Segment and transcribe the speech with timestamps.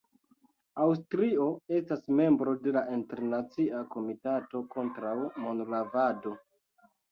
[0.85, 1.45] Aŭstrio
[1.79, 5.15] estas membro de la Internacia Komitato kontraŭ
[5.47, 6.37] Monlavado.